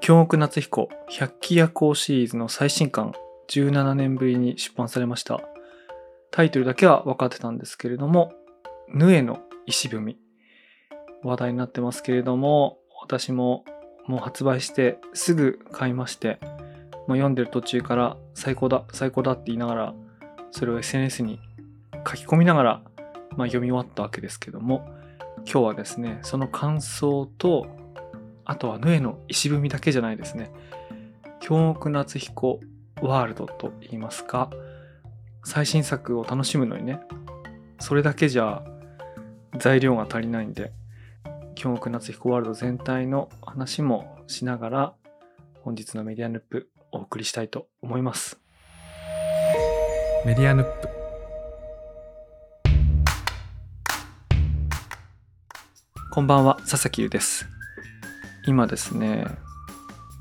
[0.00, 3.12] 京極夏彦百鬼夜行シリーズの最新刊
[3.50, 5.42] 17年ぶりに出版されました。
[6.30, 8.32] タイトルだけは分かってたんですけれども、
[8.88, 10.18] ヌエの石踏み。
[11.22, 13.64] 話題になってますけれども、私も
[14.06, 16.38] もう発売してすぐ買いまして、
[17.06, 19.94] もう読んでる途中から最高だ、最高だって言いながら、
[20.50, 21.40] それを SNS に
[22.08, 22.82] 書き込みながら、
[23.36, 24.88] まあ、読み終わったわけですけども、
[25.44, 27.66] 今日はですね、その感想と、
[28.50, 30.50] あとはヌエの石踏みだけじゃないですね。
[31.38, 32.58] 京極夏彦
[33.00, 34.50] ワールドと言いますか、
[35.44, 36.98] 最新作を楽しむのにね、
[37.78, 38.64] それだけじゃ
[39.60, 40.72] 材料が足りないんで、
[41.54, 44.94] 京極夏彦ワールド全体の話もしながら、
[45.62, 48.40] 本日のメディアヌップお送りしたいと思います。
[50.26, 50.88] メディアヌップ。
[56.10, 57.59] こんばんは、佐々木優です。
[58.50, 59.26] 今ですね、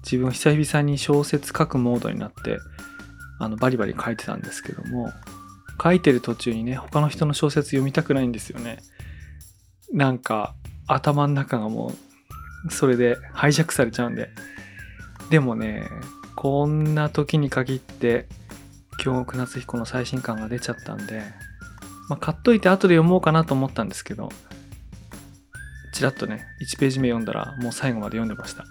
[0.04, 2.60] 自分久々に小説書くモードになって、
[3.40, 5.12] あの、バリバリ書いてたんですけども、
[5.82, 8.84] 書いてる途中にね、他の人の小説読みたくないんですよね。
[9.92, 10.54] なんか、
[10.86, 11.92] 頭の中がも
[12.68, 14.30] う、それでハイジャックされちゃうんで。
[15.32, 15.90] でもね、
[16.36, 18.28] こんな時に限って、
[19.00, 21.24] 京極夏彦の最新刊が出ちゃったんで、
[22.10, 24.30] まあ、買っといて後で読もうかなと思ったんですけど、
[26.00, 28.64] ちらっとね、1ページ目読んだらもう最後まで読んでました。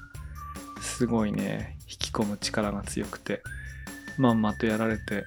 [0.80, 3.42] すごいね、引き込む力が強くて、
[4.16, 5.26] まんまとやられて、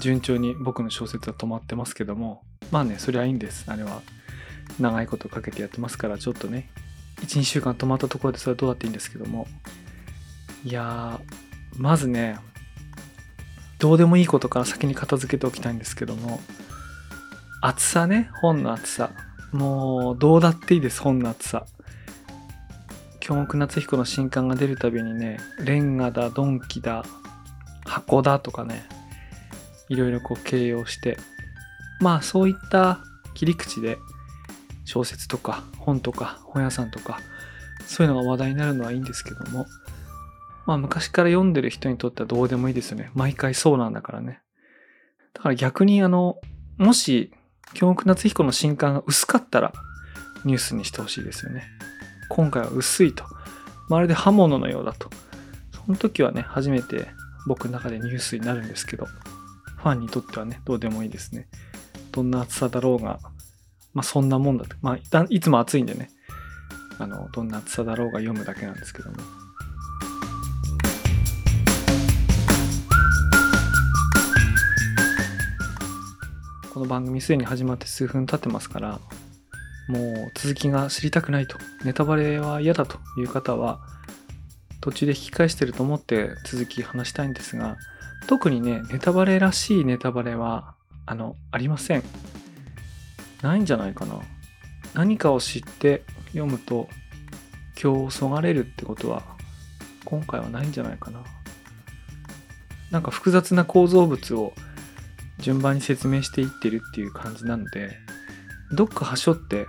[0.00, 2.42] 順調に僕の小説は止まってますけども、
[2.72, 3.66] まあね、それはいいんです。
[3.68, 4.02] あれは
[4.80, 6.68] 長いことかけてやってますから、ちょっとね、
[7.20, 9.46] 1、2週間止まったところでそれはどうだっていいんですけども、
[10.64, 11.20] いや、
[11.76, 12.40] まずね、
[13.78, 16.40] どうでもいいことから先に片付けておきたいんですけども、
[17.60, 19.12] 厚さね、本の厚さ。
[19.56, 21.66] もう、どうだっていいです、本の厚さ。
[23.20, 27.04] 京極夏彦の新刊が出るたびにね、レンガだ、ドンキだ、
[27.84, 28.84] 箱だとかね、
[29.88, 31.18] いろいろこう形容して、
[32.00, 33.00] まあそういった
[33.34, 33.98] 切り口で
[34.84, 37.20] 小説とか本とか本屋さんとか
[37.86, 39.66] そういうのが話題になるのはいいんですけども、
[40.66, 43.10] まあ昔から読んでる人にとってはどうでもいいですよね。
[43.14, 44.40] 毎回そうなんだからね。
[45.34, 46.38] だから逆にあの、
[46.76, 47.32] もし
[47.74, 49.72] 京極夏彦の新刊が薄かったら
[50.44, 51.64] ニュースにしてほしいですよね。
[52.28, 53.24] 今回は薄いと。
[53.88, 55.10] まるで刃物のようだと。
[55.72, 57.08] その時はね、初めて
[57.46, 61.48] 僕の中でニュースになるんですけど、ファンにとってはね、どうでもいいですね。
[62.12, 63.20] どんな厚さだろうが、
[63.94, 64.76] まあそんなもんだと。
[64.82, 66.10] まあいつも暑いんでね、
[66.98, 69.16] あの、どんな厚さだろうが読むだけなんですけども。
[76.76, 79.00] この番組すでに始まって数分経ってますから、
[79.88, 81.56] もう続きが知りたくないと、
[81.86, 83.80] ネタバレは嫌だという方は、
[84.82, 87.78] 途中で引き返してると思って続き話したいんですが、
[88.26, 90.74] 特にね、ネタバレらしいネタバレは、
[91.06, 92.02] あの、ありません。
[93.40, 94.20] ないんじゃないかな。
[94.92, 96.90] 何かを知って読むと、
[97.82, 99.22] 今日をそがれるってことは、
[100.04, 101.20] 今回はないんじゃないかな。
[102.90, 104.52] なんか複雑な構造物を
[105.46, 107.96] 順番に説明していってるっていう感じなので、
[108.72, 109.68] どっかはしょって、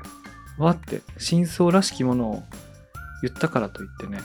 [0.58, 2.44] わって真相らしきものを
[3.22, 4.18] 言ったからといってね、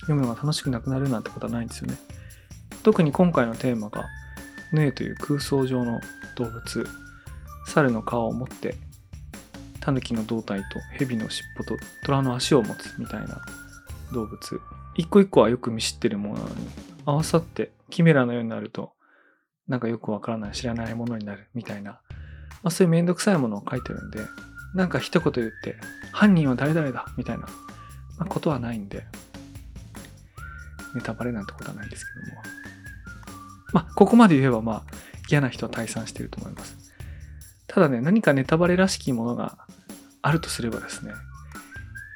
[0.00, 1.98] 読むのが楽しくなくなるなんてことはないんですよね。
[2.82, 4.06] 特に今回のテーマが、
[4.72, 6.00] ヌエという空想上の
[6.34, 6.88] 動物、
[7.66, 8.74] 猿の皮を持って、
[9.80, 13.42] タヌキの胴体と蛇の尻尾と虎の足を持つみたいな
[14.14, 14.38] 動物。
[14.94, 16.54] 一個一個はよく見知ってるものなのに、
[17.04, 18.95] 合わさってキメラのようになると、
[19.68, 21.98] なんかよくわからない知らないものになるみたいな、ま
[22.64, 24.20] あ、そういうめんどくさいものを書いてるんで、
[24.74, 25.76] なんか一言言って、
[26.12, 27.48] 犯人は誰々だみたいな、ま
[28.20, 29.06] あ、ことはないんで、
[30.94, 32.42] ネタバレなんてことはないですけども。
[33.72, 34.82] まあ、ここまで言えばまあ、
[35.28, 36.76] 嫌な人は退散してると思います。
[37.66, 39.58] ただね、何かネタバレらしきものが
[40.22, 41.12] あるとすればですね、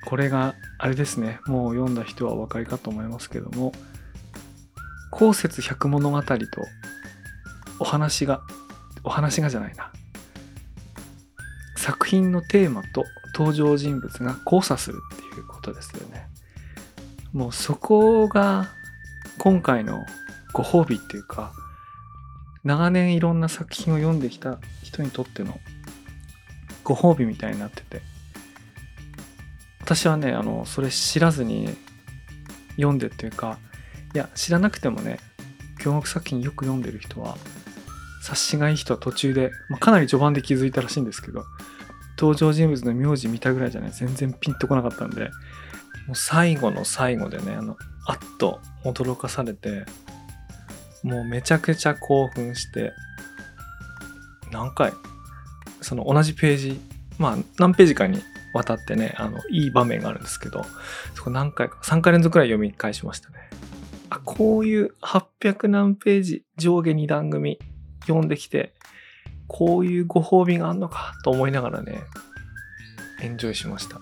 [0.07, 3.73] これがあれですね、もう読んだ人はお分かりかと思いますけども、
[5.11, 6.37] 後節百物語と
[7.81, 8.43] お話が、
[9.03, 9.91] お話がじゃないな。
[11.77, 13.05] 作品のテーマと
[13.35, 16.29] 登場人物が交差するっていうことですよね。
[17.33, 18.69] もうそこが
[19.39, 20.05] 今回の
[20.53, 21.53] ご褒美っていうか、
[22.65, 25.59] 長年いろんな作品を読んできた人にとっての
[26.85, 28.03] ご褒美みたいになってて、
[29.81, 31.75] 私はね、あの、それ知らずに
[32.77, 33.59] 読んでっていうか、
[34.15, 35.19] いや、知らなくてもね、
[35.79, 37.39] 京極作品よく読んでる人は、
[38.21, 41.45] 察しがいい人は途中で、まあ、かなり序盤で気づいたらしいんですけど、
[42.19, 45.31] 登場人物の名字見たぐらいじゃない全然ピンとこなかったんで、
[46.07, 47.77] もう最後の最後でね、あの、
[48.07, 49.87] あっと驚かされて、
[51.03, 52.93] もうめちゃくちゃ興奮して、
[54.53, 54.93] 何回
[55.81, 56.81] その同じページ、
[57.19, 58.21] まあ何ページかに
[58.53, 60.65] わたってね、あの、いい場面があるんですけど、
[61.15, 63.49] そこ何回か、3回連続くらい読み返しましたね。
[64.11, 67.59] あ、こういう800何ページ上下2段組
[68.03, 68.73] 読んできて、
[69.47, 72.01] こういうご褒美があんのかと思いながらね、
[73.21, 73.97] エンジョイしました。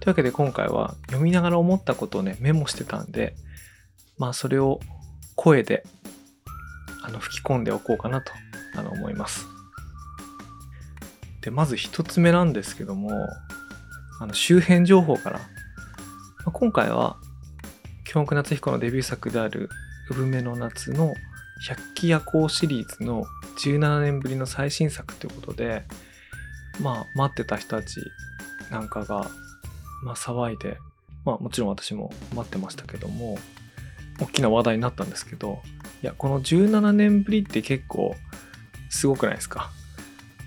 [0.00, 3.34] というわけで今回は読みながら思ったことをね、メモしてたんで、
[4.18, 4.80] まあそれを
[5.36, 5.84] 声で
[7.02, 8.32] あの吹き込んでおこうかなと
[8.76, 9.46] あの思います。
[11.42, 13.10] で、まず一つ目なんですけども、
[14.20, 15.40] あの周辺情報から、
[16.46, 17.16] 今回は
[18.04, 19.68] 京極夏彦のデビュー作である
[20.10, 21.14] 「産めの夏」の
[21.66, 23.24] 百鬼夜行シリーズの
[23.62, 25.84] 17年ぶりの最新作ということで
[26.80, 28.00] まあ待ってた人たち
[28.70, 29.30] なんかが
[30.02, 30.78] まあ騒いで
[31.24, 33.38] まあもちろん私も待ってましたけども
[34.20, 35.62] 大きな話題になったんですけど
[36.02, 38.16] いやこの17年ぶりって結構
[38.88, 39.70] すごくないですか？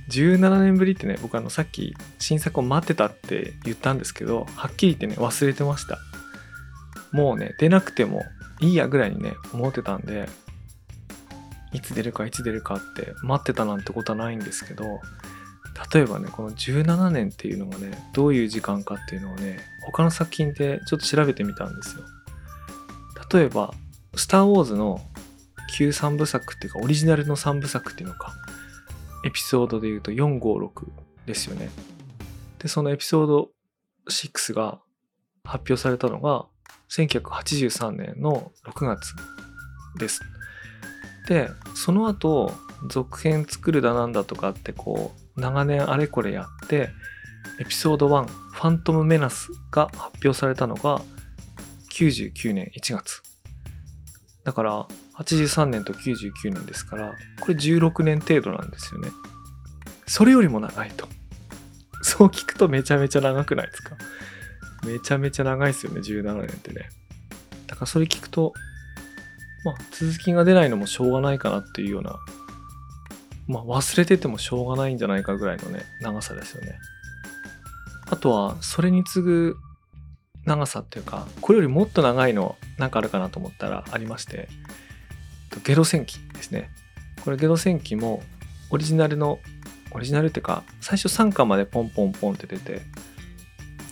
[0.10, 6.00] 17年ぶりってね僕あのさっき新作を待ってたって言ったんですけどはっきり言ってね忘れてました
[7.14, 8.24] もうね、出なくても
[8.60, 10.28] いいやぐらいにね、思ってたんで、
[11.72, 15.00] いつ出るかいつ出るかって待ってたなんてことはないんですけど、
[15.94, 22.04] 例えばね、この17年っていうのがね、どういう時間かっていうのをね、他の作品でちょっと調べてみたんですよ。
[23.32, 23.74] 例えば、
[24.16, 25.00] スター・ウォーズの
[25.78, 28.34] 旧3部作っていうか、オリジナルの3部作っていうのか、
[29.24, 30.88] エピソードで言うと456
[31.26, 31.70] ですよね。
[32.60, 33.50] で、そのエピソード
[34.10, 34.80] 6が
[35.44, 36.46] 発表されたのが
[36.90, 39.14] 1983年の6月
[39.98, 40.22] です。
[41.28, 42.54] で、その後、
[42.90, 46.90] 続編作るだなんだとかってこう、長年あれこれやって、
[47.60, 51.02] エピソード1、ファントムメナスが発表されたのが
[51.92, 53.22] 99年1月。
[54.44, 54.88] だから、
[55.18, 59.10] 83年と99年ですから、これ16年程度なんですよね。
[60.08, 61.08] それよりも長いと。
[62.02, 63.96] そう聞くとめちゃめちゃ長くないですか？
[64.86, 66.90] めちゃめちゃ長いですよね、17年ってね。
[67.68, 68.54] だからそれ聞くと、
[69.64, 72.18] まあ、続きが出ないのもしょうがないかなっていうような、
[73.48, 76.78] まあ、忘れててもしょうがないんじゃないかぐらいのね、長さですよね。
[78.10, 79.58] あとは、それに次ぐ
[80.46, 84.50] 長さっていうか、これよりもっと長いのなんかあるかなと思ったらありまして、
[85.64, 86.70] ゲド戦記ですね。
[87.24, 88.22] これゲド戦記も
[88.70, 89.40] オリジナルの、
[89.92, 92.82] オリジナルっていうか、最初3巻までポンポンポンって出て、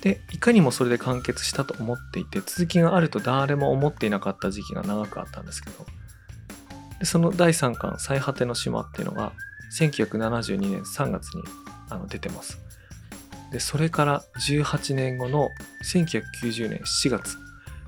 [0.01, 5.85] でいかにもそれで完結したと思っていて続きがあると誰も思っていなかった時期が長くあったんですけど
[6.99, 9.33] でその第3巻「最果ての島」っていうのが
[9.77, 11.43] 1972年3月に
[11.89, 12.59] あの出てます。
[13.51, 15.49] でそれから18年後の
[15.83, 17.37] 1990年7月。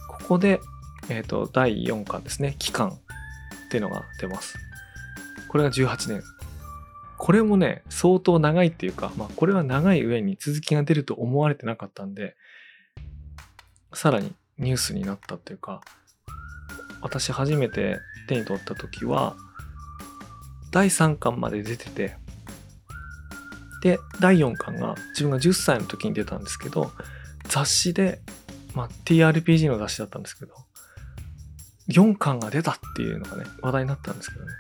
[0.08, 0.60] ここで、
[1.10, 3.00] えーと、第4巻ですね「期間」
[3.74, 4.56] っていうのが出ます。
[5.48, 6.22] これが18年。
[7.18, 12.36] これもね、相当長いっていうか、まあこれは長い上に続きが出ると思われてなかったんで、
[13.92, 15.81] さらにニュースになったっていうか、
[17.02, 17.98] 私初めて
[18.28, 19.36] 手に取った時は、
[20.70, 22.18] 第3巻まで出てて、
[23.82, 26.92] で、第4巻が自分が10歳の時に出たんですけど、
[27.48, 28.22] 雑誌で、
[28.75, 30.53] まあ TRPG の雑誌だったんですけど、
[31.90, 34.52] 4巻が出たっていうのがね、話題になったんですけどね。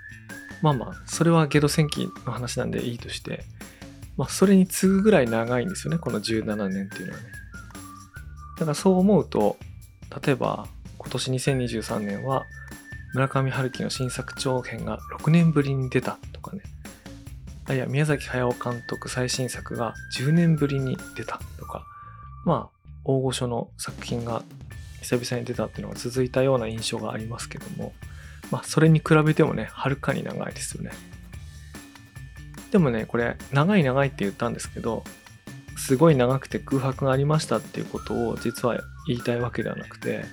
[0.61, 3.43] まあまあ、それはゲド戦記の話なんでいいとして、
[4.17, 7.25] まあ、それに次ぐぐらい長いんですよね、この17年っていうのはね。
[8.59, 9.57] だからそう思うと、
[10.25, 12.43] 例えば、今年2023年は、
[13.13, 16.61] 村上春樹の新作長編が6年ぶりに出たとかね。
[17.65, 21.85] あいや、宮崎駿監督最新作が10年ぶりに出たとか、
[22.45, 24.43] まあ、大御所の作品が
[25.03, 27.93] 久々に出たっていうのが続いたような印象がありますけども、
[28.51, 30.91] まあ、それに比べてもね、はるかに長いですよね。
[32.71, 35.03] でもね、これ、長い長いって言ったんですけど、
[35.77, 40.25] すごい長くて空白がありましたっていうことを実は言いたいわけではなくて、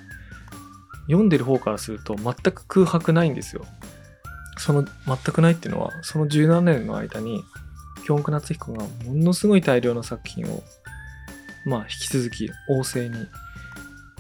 [1.07, 3.65] 読んでる方からすると全く空白ないんですよ。
[4.59, 7.43] その全くないっていうのは、その17年の間に、
[8.05, 10.63] 京極夏彦がものすごい大量の作品を、
[11.65, 13.27] まあ引き続き旺盛に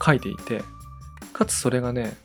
[0.04, 0.62] 書いていて、
[1.32, 2.16] かつそれがね、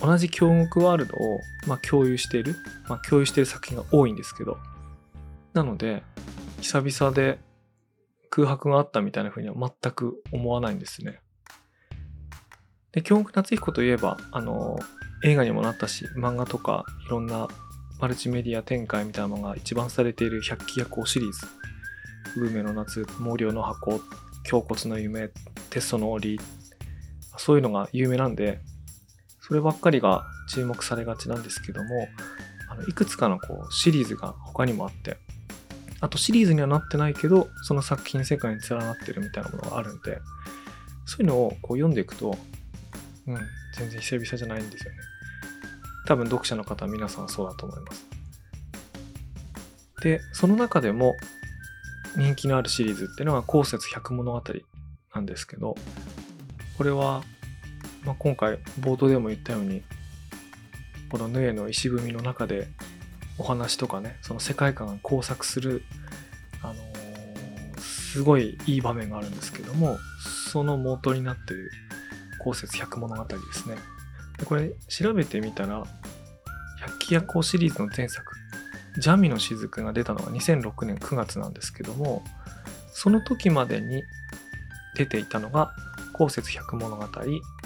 [0.00, 2.56] 同じ京極ワールドを、まあ、共有している、
[2.88, 4.58] まあ、共有している作品が多いんですけど、
[5.52, 6.02] なので、
[6.60, 7.38] 久々で
[8.30, 11.20] 空白があったみたいな風には全く思わないんですね。
[12.92, 14.78] で、京極夏彦といえば、あの、
[15.22, 17.48] 映画にもなったし、漫画とかいろんな
[18.00, 21.46] マルチメディア展開みたいなのが一番されている百鬼夜行シリーズ
[22.36, 24.00] 「運命の夏」「毛量の箱」
[24.50, 25.28] 「胸骨の夢」
[25.68, 26.40] 「テストの檻」
[27.36, 28.60] そういうのが有名なんで
[29.40, 32.08] そればっかりが注目されがちなんですけども
[32.68, 35.16] あのいくつかのこうシリーズが他にもあって
[36.00, 40.18] あとシリーズにはなってないけどその作品世界に連なってるみたいなものがあるんで
[41.04, 42.36] そういうのをこう読んでいくと
[43.26, 43.38] うん
[43.76, 44.98] 全然久々じゃないんですよね。
[46.06, 48.06] 多分読者の方は皆さんそうだと思います。
[50.02, 51.14] でその中でも
[52.16, 54.42] 人気のあるシリーズっていうのが「後節百物語」
[55.14, 55.76] なんですけど
[56.80, 57.22] これは、
[58.06, 59.82] まあ、今回冒頭でも言ったように
[61.10, 62.68] このヌエの石踏みの中で
[63.36, 65.82] お話とかねその世界観が交錯する、
[66.62, 69.98] あのー、すごいいい場面があるんですけども
[70.50, 71.70] その元になっている
[72.42, 73.76] 後節百物語ですね。
[74.38, 75.84] でこれ調べてみたら
[76.80, 78.24] 百鬼夜行シリーズの前作
[78.96, 82.24] ジャミの雫が出たのが2006年9月なんですけども
[82.94, 84.02] その時までに
[84.96, 85.74] 出ていたのが
[86.20, 87.06] 後節百物語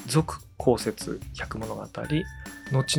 [0.06, 1.90] 続後節百物語後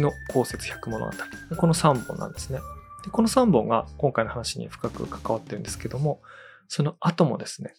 [0.01, 1.11] の後節百物語
[1.55, 2.59] この3本なんですね
[3.05, 6.21] でこの3本が今回の話に深く関わってるんですけども
[6.67, 7.73] その後もですね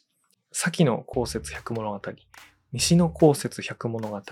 [0.53, 2.01] 先の後節百物語
[2.73, 4.23] 西の後節百物語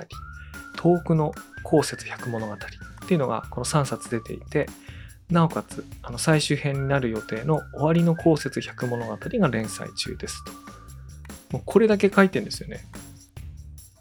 [0.76, 1.34] 遠くの
[1.64, 2.56] 後節百物語っ
[3.06, 4.70] ていうのがこの3冊出ていて
[5.28, 10.52] なおかつあの最終編になる予定の終わりの後節百物語が連載中ですと
[11.52, 12.80] もうこれだけ書いてるんですよね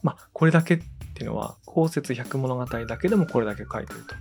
[0.03, 0.79] まあこれだけっ
[1.15, 4.15] ていうのは後節百物語だけでもこれだけ書いてると。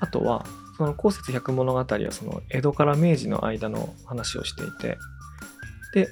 [0.00, 0.44] あとは
[0.76, 4.98] その後節百物語はその江戸から明治の間の話をしていて
[5.94, 6.08] で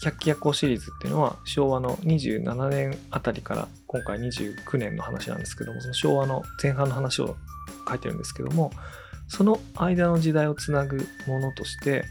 [0.00, 7.36] 百鬼夜行シリーズっていうのは昭和の27年あたりから今回29年の話なんですけどもその昭和の前半の話を
[7.88, 8.70] 書いてるんですけども
[9.26, 12.04] その間の時代をつなぐものとして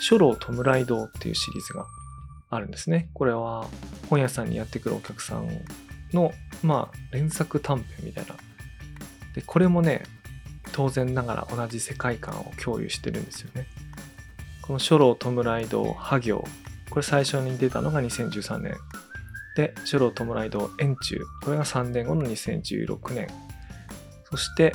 [0.00, 1.86] 書楼弔い堂っていうシリーズが
[2.56, 3.66] あるんですねこれは
[4.08, 5.48] 本屋さんにやってくるお客さん
[6.12, 6.32] の
[6.62, 8.34] まあ連作短編みたいな
[9.34, 10.02] でこれもね
[10.72, 13.66] 当然ながら同じ世界観を共有してるんですよね
[14.62, 16.44] この書楼弔い堂破行
[16.94, 18.76] これ最初に出たのが2013年。
[19.56, 21.20] で、書道弔い堂円中。
[21.42, 23.26] これが3年後の2016年。
[24.30, 24.72] そして、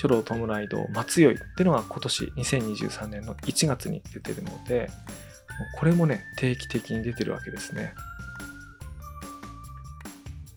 [0.00, 4.90] 書道弔い堂松酔いっていうのが今年2023年の1月に出てるので、
[5.74, 7.94] これもね、定期的に出てるわけですね。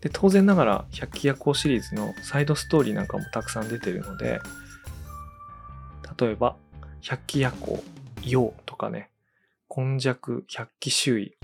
[0.01, 4.41] で、当然ながら、百鬼夜行シリーズのサイドストーリーなんかもたくさん出てるので、
[6.19, 6.57] 例えば、
[7.01, 7.83] 百鬼夜行、
[8.21, 9.09] 陽とかね、
[9.69, 11.35] 今弱、百鬼周囲、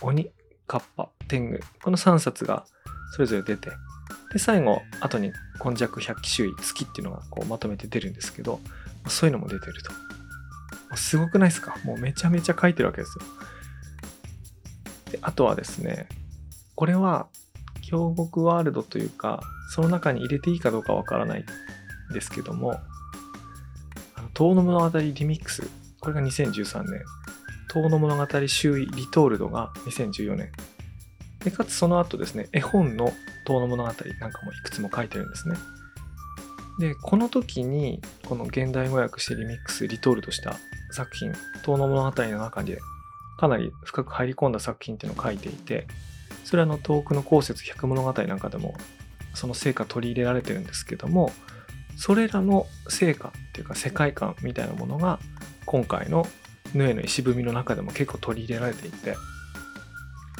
[0.00, 0.32] 鬼、
[0.66, 1.60] カッパ、天狗。
[1.82, 2.64] この3冊が
[3.12, 3.70] それぞれ出て、
[4.32, 8.60] で、最後、後に今弱、百鬼周囲、月っていうのがこうまとめて出るんですけど、
[9.08, 10.15] そういうのも出てると。
[10.94, 11.76] すごくないですか？
[11.84, 13.24] もうめちゃめちゃ書いてるわけですよ。
[15.12, 16.08] で、あとはですね、
[16.74, 17.26] これは、
[17.82, 19.40] 京極ワールドというか、
[19.70, 21.44] その中に入れていいかどうかわからない
[22.12, 22.80] ですけども、
[24.34, 25.68] 遠野物語リミックス、
[26.00, 27.02] これが2013年。
[27.68, 30.50] 遠の物語周囲リトールドが2014年。
[31.44, 33.12] でかつその後ですね、絵本の
[33.46, 35.56] 遠の物語なんかもいくつも書いてるんですね。
[36.78, 40.56] で、この時に、この現代語訳してリミックス、リトールドした
[40.92, 42.80] 作品、遠の物語の中で、
[43.38, 45.86] かなり深く入り込んだ作品っていうのを書いていて、
[46.44, 48.74] それはあの遠くの後節百物語なんかでも、
[49.34, 51.32] その成果取り入れられてるんですけども、
[51.96, 55.18] それらの成果っていうか世界観みたいなものが、
[55.64, 56.26] 今回の
[56.74, 59.16] ヌエの石踏みの中でも結構取り入れられていて、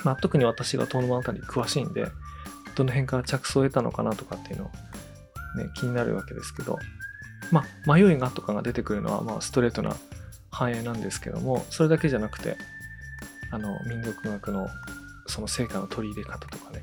[0.05, 2.07] まあ、特に私が遠野物語詳しいんで、
[2.76, 4.71] どの辺から着想を得たのかなとかっていうのを、
[5.57, 6.79] ね、気になるわけですけど、
[7.51, 9.97] まあ、迷いがとかが出てくるのは、まあ、ストレートな
[10.51, 12.57] 反映なんですけども、それだけじゃなくて、
[13.51, 14.69] あの、民族学の
[15.27, 16.83] その成果の取り入れ方とかね、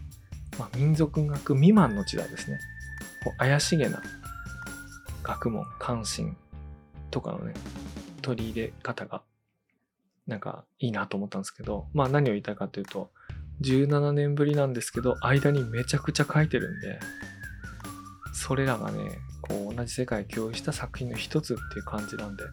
[0.57, 2.59] まあ、民族学未満の時代ですね。
[3.23, 4.01] こう怪しげな
[5.23, 6.35] 学問、関心
[7.09, 7.53] とかのね、
[8.21, 9.21] 取り入れ方が
[10.27, 13.11] なんかいいなと思ったんですけど、まあ何を言いたいかというと、
[13.61, 16.99] 17年ぶりなんですけど、間にめちゃくちゃ書いてるんで、
[18.33, 22.43] それらがね、こう同じ世界を共有した作品の一つっていう感じなんで、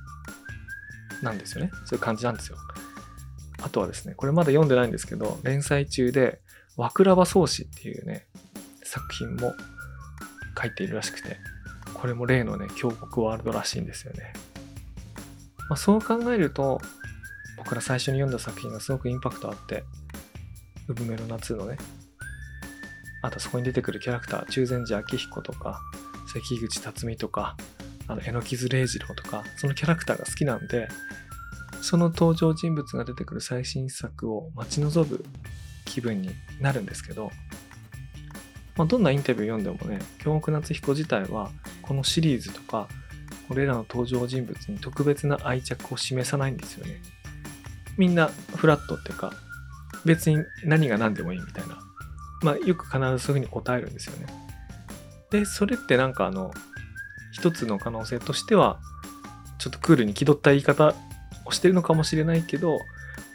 [1.22, 1.70] なんですよね。
[1.84, 2.56] そういう感じなんですよ。
[3.62, 6.40] あとはですね、これまだ読んでないんですけど、連載中で、
[6.76, 8.26] 和倉場草子っていうね、
[8.84, 9.54] 作品も
[10.60, 11.36] 書いているらしくて、
[11.94, 14.32] これも例のね、峡谷ワールドらしいんですよね。
[15.68, 16.80] まあ、そう考えると、
[17.58, 19.84] 僕ら最初に読んだ作品がすごくインパクトあって、
[20.88, 21.76] 産めの夏のね、
[23.22, 25.80] あとそこに出てくるキャラクター、中禅寺明彦とか、
[26.26, 27.56] 関口辰巳とか、
[28.10, 30.88] あの榎木礼二郎とかそのキャラクターが好きなんで
[31.80, 35.24] その登場人物が出てくる最新作を待ち望む
[35.84, 37.30] 気分になるんですけど、
[38.76, 42.88] まあ、どんなインタビュー読んでもね京極夏彦自体はこのシリーズとか
[43.48, 47.00] これらの登場人物に特別な愛着を示さないんですよね。
[47.96, 49.32] みんなフラットっていうか
[50.04, 51.78] 別に何が何でもいいみたいな
[52.42, 54.26] まあよく必ずそういうふうに答えるんですよね。
[55.30, 56.52] でそれってなんかあの
[57.32, 58.80] 一つの可能性としては
[59.58, 60.94] ちょっとクールに気取った言い方
[61.44, 62.78] をしてるのかもしれないけど、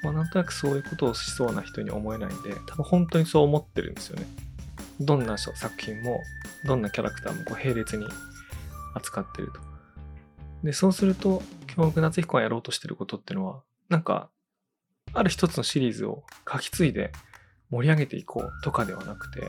[0.03, 4.25] まあ、なんとなくそういうことをしそうな人に思えないんで多分本当にそう思ってるんですよね。
[4.99, 6.21] どんな作品も
[6.65, 8.05] どんなキャラクターもこう並列に
[8.93, 9.59] 扱ってると。
[10.63, 14.29] でそうすると京極夏彦がやろうとしてることっていうのはなんか
[15.13, 17.11] ある一つのシリーズを書き継いで
[17.71, 19.41] 盛り上げていこうとかではなくて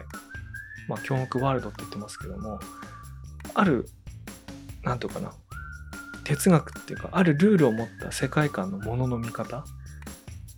[0.88, 2.60] まあ京極ワールドって言ってますけども
[3.54, 3.88] ある
[4.82, 5.34] 何て言うかな
[6.24, 9.64] 哲学っていうかあるルールを持った世界観のものの見方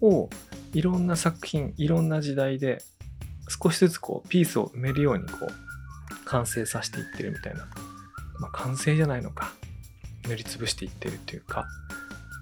[0.01, 0.31] を
[0.73, 2.83] いろんな作品いろんな時代で
[3.49, 7.67] 少しずつこうピースを埋めるようにこう完成させていってるみたいな。
[8.39, 9.53] まあ完成じゃないのか。
[10.29, 11.67] 塗りつぶしていってるっていうか。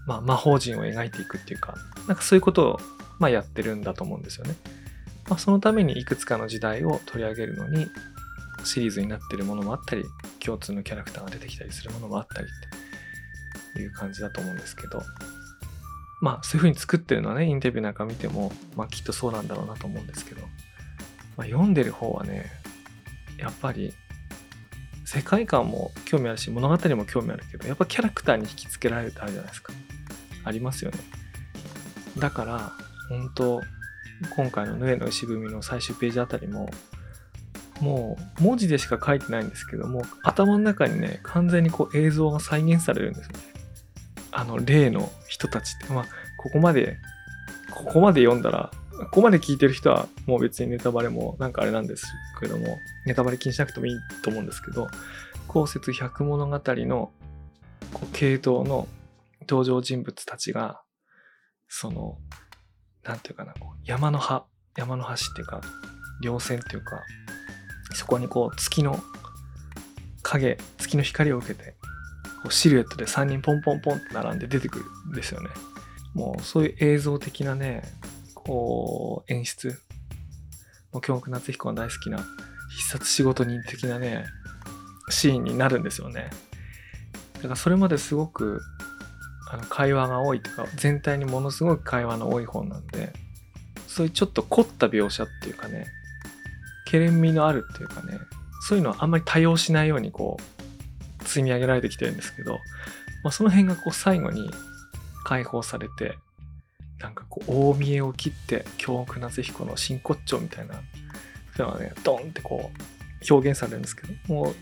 [0.07, 1.75] まあ魔法陣を描いていくっていうか。
[2.09, 2.81] なんかそういうことを
[3.19, 4.57] まあやってるんだと思うんですよね。
[5.29, 7.89] まあ、そのためにいくつかの時代を取り上げるのに
[8.65, 10.05] シリーズになってるものもあったり
[10.41, 15.03] 共通のキャラクターが出てきたりするものもあったりっていう感じだと思うんですけど
[16.21, 20.43] まあそういう風に作ってるのはねインタビューなんか見てもまあきっとそうなんだろうなと思うんですけど、
[21.37, 22.51] まあ、読んでる方はね
[23.39, 23.93] やっぱり
[25.05, 29.73] 世界観も興味あるし物語も興味あるけどやっぱキャラクターに引きつけられるってあるじゃないですか。
[30.45, 30.99] ありますよね。
[32.19, 32.73] だから
[33.09, 33.61] 本当
[34.35, 36.71] 今回の「ヌエの石踏み」の最終ページあたりも
[37.81, 43.39] もう文字でしか書いてないんですけども頭の中にね完全にこう映像が再現されるんですね。
[44.33, 45.93] あの例の人たちって。
[45.93, 46.07] まあ
[46.39, 46.97] ここまで
[47.71, 52.07] ここまで読んだらここまで聞いてる人はもう別にネタバレもなんかあれなんです
[52.41, 54.89] けどもネタバレ気にしなくてもいいと思うんですけど
[55.49, 57.13] 後節百物語の
[57.93, 58.89] こう系統の
[59.41, 60.81] 登場人物たちが
[61.69, 62.17] その
[63.07, 64.45] なんていうかなこう山の葉
[64.77, 65.61] 山の端っていうか
[66.23, 67.03] 稜線っていうか
[67.95, 68.99] そこにこう月の
[70.23, 71.75] 影月の光を受けて
[72.43, 75.51] こうシルエットで3人ポンポンポンって並んで出てくるんですよね。
[76.15, 77.83] もうそういう映像的なね
[78.35, 79.79] こう演出
[80.93, 82.19] もう京極夏彦が大好きな
[82.71, 84.25] 必殺仕事人的なね
[85.11, 86.31] シーンになるんですよね。
[87.35, 88.61] だからそれまですごく
[89.49, 93.13] あの会話が多いとか全体にものすごく会話の多い本なんで
[93.87, 95.87] そういうちょっと凝った描写っていうかね
[96.87, 98.19] けれん味のあるっていうかね
[98.61, 102.55] そういうのはあんまり多用しないようにこう積み上げられてきてるんですけど、
[103.23, 104.51] まあ、その辺がこう最後に
[105.25, 106.17] 解放されて
[107.01, 110.75] なんかこう大見えを切って京極夏彦の真骨頂みたいな
[111.57, 114.55] そういうのがねドンってこう表現されるんですけどもう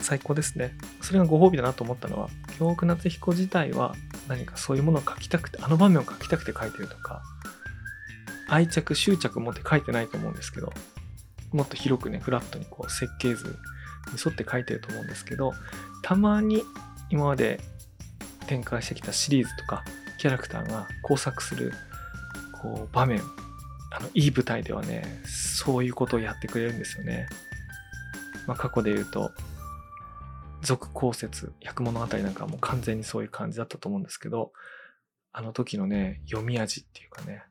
[0.00, 0.76] 最高ですね。
[1.00, 2.28] それがご褒美だなと思ったのは
[2.58, 3.94] 京極夏彦自体は
[4.28, 7.22] 何かそういうものを書きたくてあの場面を書きたくて書いてるとか
[8.48, 10.72] 愛着執着持って書いてないと思うんですけど
[11.52, 13.50] もっと広くねフラットにこう設計図に
[14.24, 15.52] 沿って書いてると思うんですけど
[16.02, 16.62] たまに
[17.10, 17.60] 今まで
[18.46, 19.84] 展開してきたシリーズとか
[20.18, 21.72] キャラクターが工作する
[22.60, 23.20] こう場面
[23.90, 27.26] あのいい舞台ではねそういうことをやってくれるんですよね、
[28.46, 29.32] まあ、過去で言うと
[30.62, 34.52] 俗公説百物語なんかはもう完全にそういう感じだったと思うんですけど
[35.32, 37.42] あの時のね読み味っていうかね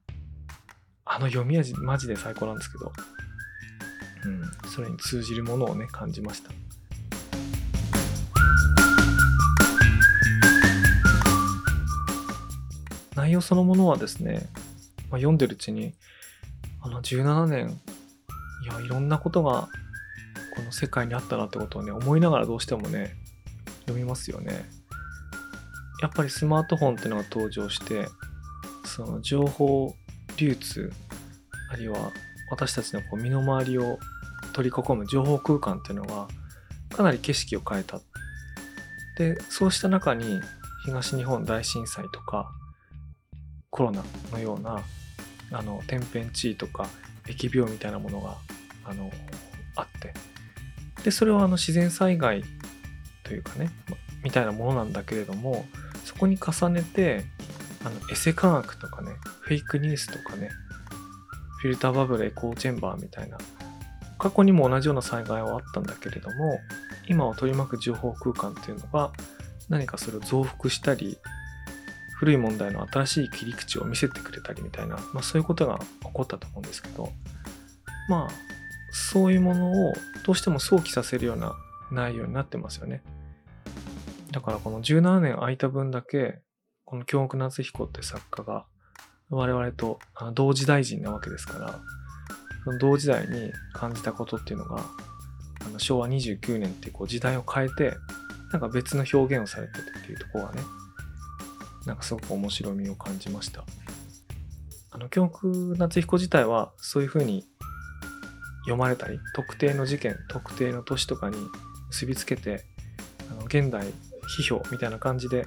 [1.05, 2.91] あの読み味マジで最高なんですけど
[4.25, 6.51] うん、それに通じるものをね感じました。
[13.15, 14.47] 内容そのものはですね、
[15.09, 15.93] まあ、読んでるうちに
[16.81, 17.79] あの17年
[18.63, 19.69] いやいろんなことが
[20.67, 23.15] の世界にあったなってことをね思いながらどうしてもね
[23.81, 24.65] 読みますよね
[26.01, 28.07] やっぱりスマートフォンっていうのが登場して
[28.85, 29.95] その情報
[30.37, 30.91] 流通
[31.71, 32.11] あるいは
[32.49, 33.97] 私たちのこう身の回りを
[34.53, 36.27] 取り囲む情報空間っていうのが
[36.95, 37.99] かなり景色を変えた。
[39.17, 40.39] で、そうした中に
[40.85, 42.51] 東日本大震災とか
[43.69, 44.81] コロナのような
[45.51, 46.87] あの天変地異とか
[47.25, 48.37] 疫病みたいなものが
[48.85, 49.11] あの
[49.75, 50.13] あって
[51.03, 52.43] でそれはあの自然災害
[53.23, 53.69] というかね
[54.23, 55.65] みたいなものなんだけれども
[56.03, 57.25] そこに重ねて
[57.83, 60.49] あのエセ科学とかねフェイクニュースとかね
[61.61, 63.37] フィルターバブルエコーチェンバーみたいな
[64.17, 66.59] 過去にも同じような災害はあったんだけれども
[67.07, 69.11] 今を取り巻く情報空間っていうのが
[69.69, 71.17] 何かそれを増幅したり
[72.15, 77.09] 古い問題の新しい切り口を見せてくれたりみたいな、まあ、そういうことが起こったと思うんですけど
[78.09, 78.56] まあ
[78.91, 79.93] そういうものを
[80.25, 81.55] どうしても想起させるような
[81.91, 83.03] 内容になってますよね。
[84.31, 86.39] だからこの17年空いた分だけ
[86.85, 88.65] この京極夏彦って作家が
[89.29, 89.99] 我々と
[90.33, 91.79] 同時代人なわけですから
[92.63, 94.85] その同時代に感じたことっていうのが
[95.65, 97.95] あの昭和29年ってこう時代を変えて
[98.51, 100.61] なんか別の表現をされてるっていうところがね
[101.85, 103.63] なんかすごく面白みを感じました
[104.91, 107.45] あの京極夏彦自体はそういうふうに
[108.67, 111.37] 読まれたり特定の事件特定の都市とかに
[111.89, 112.65] 結びつけて
[113.31, 113.87] あの現代
[114.37, 115.45] 批評みたいな感じで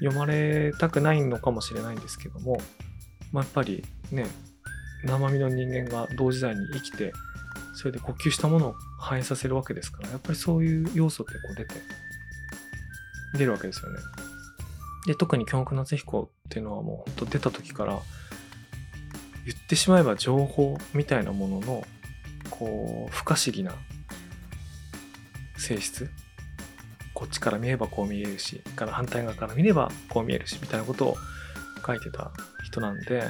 [0.00, 2.58] 読まれたくないのかもしれないんですけども、
[3.32, 4.26] まあ、やっぱりね
[5.04, 7.12] 生身の人間が同時代に生きて
[7.74, 11.74] それで呼吸したものを反映させるわけですからやっぱりそういう要素ってこう出て
[13.34, 13.98] 出るわけですよね。
[15.06, 18.00] で特に京極夏彦っていうのはもうほんと出た時から
[19.44, 21.86] 言ってしまえば情報みたいなものの
[22.50, 23.72] こう不可思議な
[25.56, 26.10] 性質？
[27.14, 31.16] こっちから見ればこう見えるしから反対側から見ればこう見えるしみたいなことを
[31.84, 32.30] 書いてた
[32.64, 33.24] 人なんで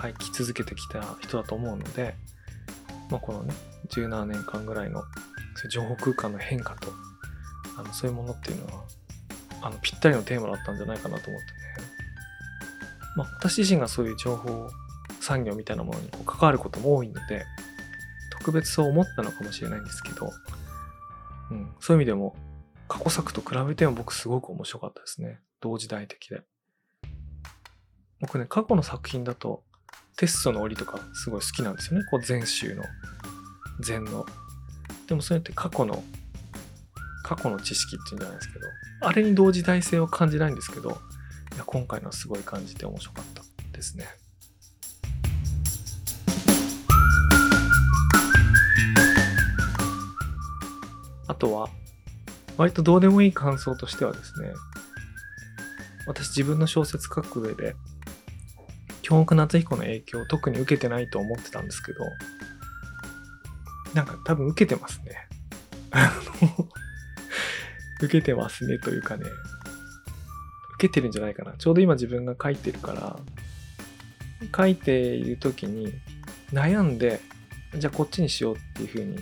[0.00, 2.14] 書き続けてきた人だと思うので、
[3.10, 3.52] まあ、このね
[3.88, 5.02] 17年間ぐらいの
[5.68, 6.92] 情報空間の変化と
[7.76, 8.84] あのそういうものっていうのは
[9.62, 11.52] あのぴったりのテーマだったんじゃないかなと思ってね、
[13.16, 14.68] まあ、私自身がそういう情報
[15.20, 17.46] 産業みたいなものにこう関わることも多いので
[18.44, 20.30] 特別そう思ったのかもしれないんですけど、
[21.50, 22.36] うん、そういう意味でも
[22.88, 26.42] 過去作と比べても僕すごく面白かったですね同時代的で
[28.20, 29.62] 僕ね過去の作品だと
[30.16, 32.06] テストの檻とかすごい好きなんですよね。
[32.10, 32.84] こう前週の、
[33.86, 34.24] 前の。
[35.08, 36.04] でもそれって過去の、
[37.24, 38.66] 過去の知識っていうんじゃないですけど、
[39.00, 44.06] あれに同時代性を感じないんですけど、いや今回のはすごい感じて面白かったですね。
[51.26, 51.68] あとは、
[52.56, 54.52] 割とどうでもいい感想としてはですね、
[56.06, 57.74] 私自分の小説書く上で
[59.02, 62.00] 京極夏彦の影響を特に受けてないと思ってたんですけど、
[63.94, 65.28] なんか多分受けてますね。
[68.02, 69.24] 受けてますねというかね、
[70.76, 71.52] 受けてるんじゃないかな。
[71.52, 73.18] ちょうど今自分が書いてるから、
[74.56, 75.92] 書いている時に
[76.52, 77.20] 悩んで、
[77.76, 79.18] じゃあこっちにしようっていう風に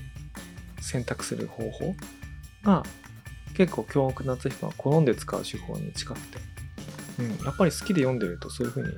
[0.82, 1.94] 選択する方法
[2.64, 2.82] が
[3.54, 6.38] 結構京極夏彦が好んで使う手法に近くて、
[7.20, 8.94] うん、やっぱり好きで読んでるとそういう風に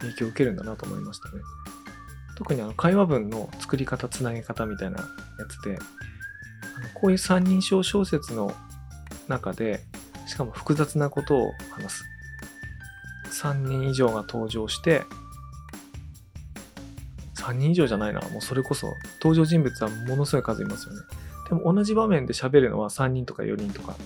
[0.00, 1.42] 影響を受けるんだなと思いましたね。
[2.36, 5.06] 特にあの会話文の作り方、つなげ方みたいなや
[5.48, 5.78] つで、
[6.76, 8.54] あのこういう三人称小説の
[9.26, 9.80] 中で、
[10.26, 12.04] しかも複雑なことを話す。
[13.42, 15.02] 3人以上が登場して、
[17.36, 21.00] 3人以上じゃないな、もうそれこそ登場人物はものすごい数いますよね。
[21.48, 23.96] でも同じ場面で喋るのは3人とか4人とか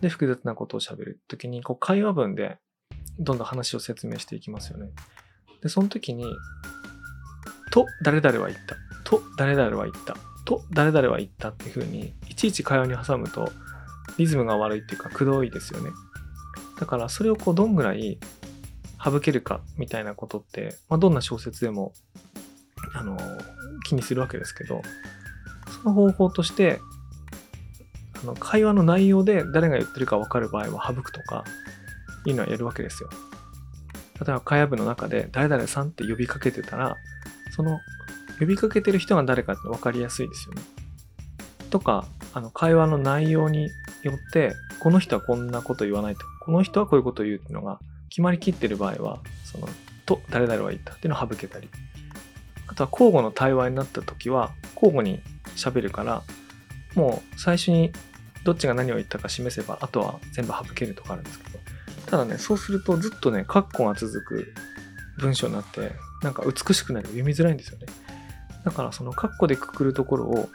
[0.00, 2.58] で複雑なことを喋るときにこう会話文で
[3.18, 4.90] どんどん話を説明していきますよね。
[5.62, 6.24] で、その時に、
[7.70, 8.76] と、誰々は言った。
[9.04, 10.16] と、誰々は言った。
[10.44, 13.52] と、誰々は言ったっていう風に、いちいち会話に挟むと、
[14.16, 15.90] リズムが悪いっていうか、くどいですよね。
[16.78, 18.18] だから、それをこう、どんぐらい
[19.02, 21.92] 省けるかみたいなことって、まあ、どんな小説でも、
[22.94, 23.18] あの、
[23.84, 24.80] 気にするわけですけど、
[25.84, 26.80] の方法として、
[28.22, 31.44] あの会話の内容で誰が言ってるか分かる場合は省くとか、
[32.26, 33.08] いうのはやるわけですよ。
[34.20, 36.96] 例えば会話部の中で誰々さんって呼びかけてたら、
[37.56, 37.80] その
[38.38, 40.62] 呼びかけてる人が誰かって分かりやすいですよね。
[41.70, 43.70] とか、あの会話の内容に
[44.02, 49.68] よって、この人はこんなこと言わないと、この人はこういうことを言うっていうのが決まりきってる場合は、その、
[50.04, 51.68] と誰々は言ったっていうのを省けたり、
[52.70, 55.20] あとは交互の対話になった時は、交互に
[55.56, 56.22] 喋るから、
[56.94, 57.92] もう最初に
[58.44, 61.58] どっちが何を言ったか示せば、あとは全部省けるとかあるんですけど、
[62.06, 64.54] ただね、そうするとずっとね、カッコが続く
[65.18, 67.86] 文章になって、なんか美しくなり読みづらいんですよね。
[68.64, 70.48] だからそのカッコでくくるところを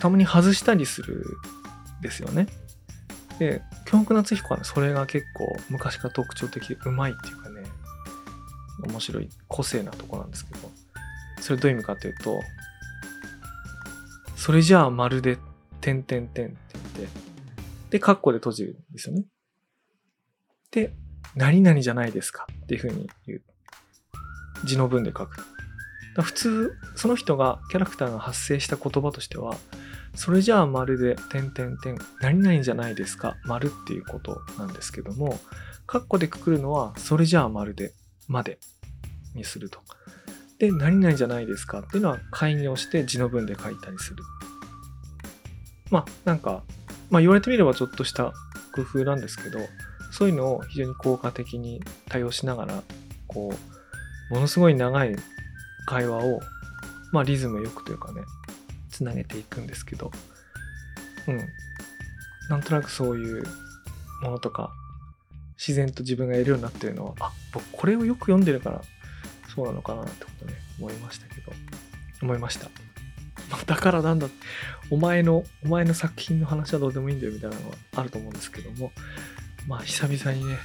[0.00, 1.24] たまに外したりする
[2.00, 2.48] んですよね。
[3.38, 7.62] で、京極夏彦はね、それが結構昔から特徴的でうまいっていうかね、
[8.82, 10.70] 面白い個性なとこなんですけど、
[11.40, 12.40] それどういう意味かというと、
[14.36, 15.38] それじゃあまるで、
[15.80, 17.08] 点点点って言って、
[17.90, 19.24] で、カッコで閉じるんですよね。
[20.70, 20.94] で、
[21.34, 23.42] 何々じゃないですかっていうふうに言う。
[24.64, 25.36] 字の文で書く。
[26.16, 29.56] だ普通その人がキャラクターが発生した言葉としては
[30.14, 35.38] それじゃあまるで点点点何々じゃないですか丸っていうことなんですけども
[35.86, 37.94] カッコでくくるのはそれじゃあまるで
[38.26, 38.58] まで
[39.34, 39.80] にすると
[40.60, 44.22] で何々じゃないですかっていうのは開業して字の文で書いたりする。
[45.90, 46.62] まあなんか、
[47.10, 48.32] まあ、言われてみればちょっとした
[48.74, 49.58] 工夫なんですけど
[50.12, 52.82] そういうのを非常に効果的に対応しながら
[53.26, 53.52] こ
[54.30, 55.16] うものすごい長い
[55.86, 56.40] 会話を、
[57.10, 58.20] まあ、リズムよくというかね
[58.90, 60.12] つなげていくんですけど
[61.26, 61.40] うん。
[62.50, 63.44] なんとなくそういう
[64.22, 64.72] ものとか
[65.56, 68.82] 自然と自分がやるようになってるのはあ僕これをよく読んでるから
[69.60, 71.52] そうなのかなってことね思いましたけど。
[72.22, 72.70] 思いました。
[73.66, 74.28] だからなんだ
[74.90, 78.92] お前のお前の作品の話はどうでもいいんだよみたいなのはあると思うんですけども。
[79.66, 80.58] まあ久々にね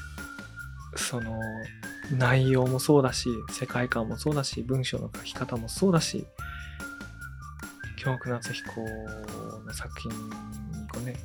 [0.96, 1.38] その
[2.18, 6.26] 内容もそうだし世界観もそうだし文章の書き方もそうだし
[7.98, 8.82] 京極夏彦
[9.66, 10.18] の作品に
[10.88, 11.16] こうね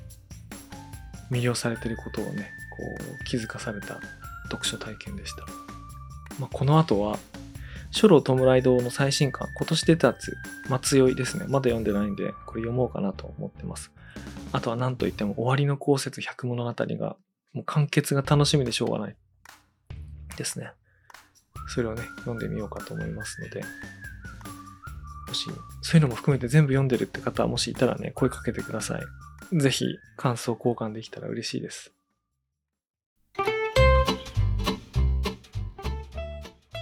[1.30, 4.00] 魅了されてることをねこう気づかされた
[4.44, 5.44] 読書体験でした、
[6.40, 7.18] まあ、この後は
[7.90, 10.36] 書道弔い堂の最新刊今年出たやつ
[10.68, 13.90] 松酔いですねまだ読んでないんでこれ読もうかなと思ってます
[14.52, 17.16] あとは何といっても終わりの公説百物語が
[17.52, 19.16] もう完結が楽しみでしょうがない
[20.36, 20.72] ですね。
[21.68, 23.62] それをね、読んでみようかと思いますので、
[25.28, 25.46] もし、
[25.82, 29.58] そういうのも含めて全部読んでるって方はもしいたらね、声かけてください。
[29.58, 29.84] ぜひ、
[30.16, 31.92] 感想交換できたら嬉しいです。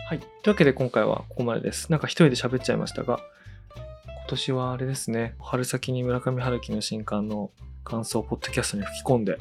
[0.09, 0.21] はい。
[0.21, 1.93] というわけで今回はここまでです。
[1.93, 3.21] なんか一人で喋っちゃいましたが、
[4.07, 7.51] 今年はあれですね、春先に村上春樹の新刊の
[7.85, 9.37] 感想をポッドキャストに吹き込んで、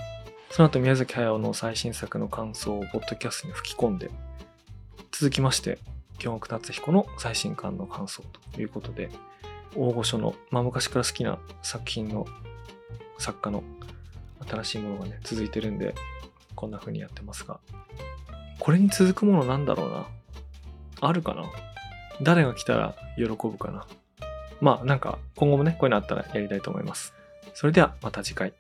[0.50, 4.12] その後宮崎駿の最新作の感想をポッドキャストに吹き込んで、
[5.14, 5.80] 続きまして、
[6.18, 9.10] 京極達彦の最新刊の感想ということで、
[9.74, 12.26] 大御所の、まあ昔から好きな作品の
[13.20, 13.64] 作家の
[14.46, 15.96] 新しいものがね、続いてるんで、
[16.56, 17.62] こんな風にやってますが、
[18.60, 20.17] これに続くものなんだろうな。
[21.02, 21.44] あるかな？
[22.22, 23.86] 誰が来たら喜ぶかな？
[24.60, 27.14] まあなんか今後もね、こういうのあったらやりたいと思います。
[27.54, 28.54] それではまた次回。